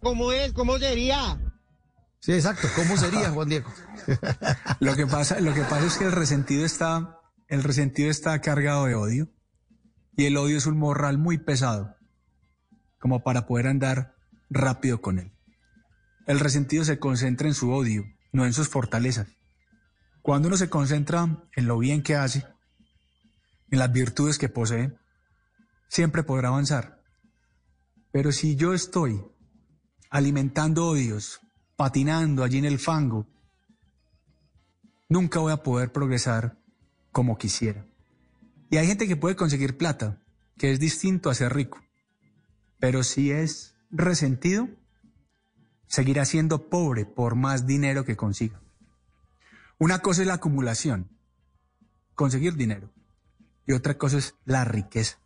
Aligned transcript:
¿Cómo 0.00 0.32
es? 0.32 0.52
¿Cómo 0.52 0.78
sería? 0.78 1.38
Sí, 2.20 2.32
exacto. 2.32 2.68
¿Cómo 2.74 2.96
sería, 2.96 3.30
Juan 3.30 3.48
Diego? 3.48 3.72
lo 4.80 4.96
que 4.96 5.06
pasa, 5.06 5.40
lo 5.40 5.54
que 5.54 5.62
pasa 5.62 5.86
es 5.86 5.98
que 5.98 6.04
el 6.04 6.12
resentido 6.12 6.64
está, 6.64 7.20
el 7.48 7.62
resentido 7.62 8.10
está 8.10 8.40
cargado 8.40 8.86
de 8.86 8.94
odio. 8.94 9.28
Y 10.16 10.26
el 10.26 10.36
odio 10.36 10.56
es 10.56 10.66
un 10.66 10.78
morral 10.78 11.18
muy 11.18 11.38
pesado, 11.38 11.94
como 12.98 13.22
para 13.22 13.46
poder 13.46 13.68
andar 13.68 14.16
rápido 14.50 15.00
con 15.00 15.18
él. 15.18 15.32
El 16.26 16.40
resentido 16.40 16.84
se 16.84 16.98
concentra 16.98 17.46
en 17.46 17.54
su 17.54 17.72
odio, 17.72 18.04
no 18.32 18.44
en 18.44 18.52
sus 18.52 18.68
fortalezas. 18.68 19.28
Cuando 20.22 20.48
uno 20.48 20.56
se 20.56 20.68
concentra 20.68 21.44
en 21.54 21.66
lo 21.66 21.78
bien 21.78 22.02
que 22.02 22.16
hace, 22.16 22.44
en 23.70 23.78
las 23.78 23.92
virtudes 23.92 24.38
que 24.38 24.48
posee, 24.48 24.92
siempre 25.88 26.22
podrá 26.22 26.48
avanzar. 26.48 27.00
Pero 28.10 28.32
si 28.32 28.56
yo 28.56 28.74
estoy 28.74 29.22
alimentando 30.10 30.86
odios, 30.86 31.40
patinando 31.76 32.42
allí 32.42 32.58
en 32.58 32.64
el 32.64 32.78
fango, 32.78 33.26
nunca 35.08 35.40
voy 35.40 35.52
a 35.52 35.62
poder 35.62 35.92
progresar 35.92 36.58
como 37.12 37.38
quisiera. 37.38 37.86
Y 38.70 38.76
hay 38.76 38.86
gente 38.86 39.08
que 39.08 39.16
puede 39.16 39.36
conseguir 39.36 39.76
plata, 39.76 40.22
que 40.56 40.72
es 40.72 40.80
distinto 40.80 41.30
a 41.30 41.34
ser 41.34 41.54
rico. 41.54 41.80
Pero 42.78 43.02
si 43.02 43.30
es 43.30 43.74
resentido, 43.90 44.68
seguirá 45.86 46.24
siendo 46.24 46.68
pobre 46.68 47.06
por 47.06 47.34
más 47.34 47.66
dinero 47.66 48.04
que 48.04 48.16
consiga. 48.16 48.60
Una 49.78 50.00
cosa 50.00 50.22
es 50.22 50.28
la 50.28 50.34
acumulación, 50.34 51.08
conseguir 52.14 52.54
dinero. 52.54 52.92
Y 53.66 53.72
otra 53.72 53.96
cosa 53.98 54.18
es 54.18 54.34
la 54.44 54.64
riqueza. 54.64 55.18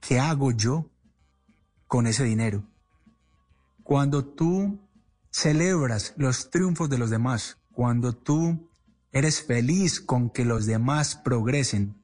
¿Qué 0.00 0.18
hago 0.18 0.52
yo 0.52 0.90
con 1.86 2.06
ese 2.06 2.24
dinero? 2.24 2.64
Cuando 3.86 4.24
tú 4.24 4.80
celebras 5.30 6.12
los 6.16 6.50
triunfos 6.50 6.90
de 6.90 6.98
los 6.98 7.08
demás, 7.08 7.58
cuando 7.70 8.16
tú 8.16 8.68
eres 9.12 9.46
feliz 9.46 10.00
con 10.00 10.30
que 10.30 10.44
los 10.44 10.66
demás 10.66 11.14
progresen, 11.14 11.94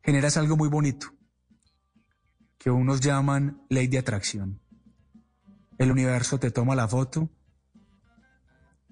generas 0.00 0.36
algo 0.36 0.56
muy 0.56 0.68
bonito, 0.68 1.08
que 2.56 2.70
unos 2.70 3.00
llaman 3.00 3.66
ley 3.68 3.88
de 3.88 3.98
atracción. 3.98 4.60
El 5.76 5.90
universo 5.90 6.38
te 6.38 6.52
toma 6.52 6.76
la 6.76 6.86
foto 6.86 7.28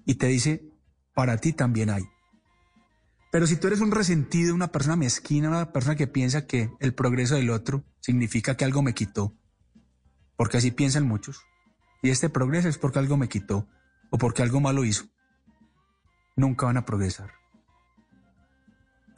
y 0.05 0.15
te 0.15 0.27
dice, 0.27 0.69
para 1.15 1.37
ti 1.37 1.53
también 1.53 1.91
hay. 1.91 2.03
Pero 3.31 3.47
si 3.47 3.55
tú 3.55 3.67
eres 3.67 3.79
un 3.79 3.91
resentido, 3.91 4.53
una 4.53 4.73
persona 4.73 4.97
mezquina, 4.97 5.47
una 5.47 5.71
persona 5.71 5.95
que 5.95 6.07
piensa 6.07 6.45
que 6.45 6.71
el 6.81 6.93
progreso 6.93 7.35
del 7.35 7.51
otro 7.51 7.85
significa 8.01 8.57
que 8.57 8.65
algo 8.65 8.81
me 8.81 8.93
quitó, 8.93 9.33
porque 10.37 10.57
así 10.57 10.71
piensan 10.71 11.07
muchos, 11.07 11.43
y 12.01 12.09
este 12.11 12.29
progreso 12.29 12.69
es 12.69 12.77
porque 12.77 12.99
algo 12.99 13.17
me 13.17 13.27
quitó 13.27 13.67
o 14.11 14.17
porque 14.17 14.43
algo 14.43 14.61
malo 14.61 14.85
hizo, 14.85 15.05
nunca 16.35 16.67
van 16.67 16.77
a 16.77 16.85
progresar. 16.85 17.31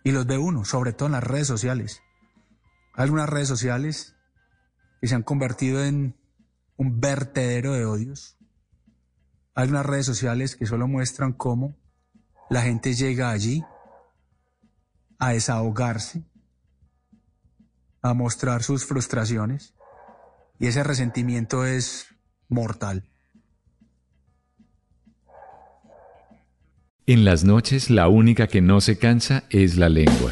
Y 0.03 0.11
los 0.11 0.25
ve 0.25 0.37
uno, 0.37 0.65
sobre 0.65 0.93
todo 0.93 1.07
en 1.07 1.13
las 1.13 1.23
redes 1.23 1.47
sociales. 1.47 2.01
Algunas 2.93 3.29
redes 3.29 3.49
sociales 3.49 4.15
que 5.01 5.07
se 5.07 5.15
han 5.15 5.23
convertido 5.23 5.83
en 5.83 6.17
un 6.77 6.99
vertedero 6.99 7.73
de 7.73 7.85
odios. 7.85 8.37
Hay 9.53 9.69
unas 9.69 9.85
redes 9.85 10.05
sociales 10.05 10.55
que 10.55 10.65
solo 10.65 10.87
muestran 10.87 11.33
cómo 11.33 11.77
la 12.49 12.61
gente 12.61 12.93
llega 12.93 13.29
allí 13.29 13.63
a 15.19 15.31
desahogarse, 15.31 16.23
a 18.01 18.13
mostrar 18.13 18.63
sus 18.63 18.85
frustraciones 18.85 19.75
y 20.59 20.67
ese 20.67 20.83
resentimiento 20.83 21.65
es 21.65 22.07
mortal. 22.47 23.05
En 27.07 27.25
las 27.25 27.43
noches 27.43 27.89
la 27.89 28.07
única 28.07 28.47
que 28.47 28.61
no 28.61 28.81
se 28.81 28.99
cansa 28.99 29.45
es 29.49 29.77
la 29.77 29.89
lengua. 29.89 30.31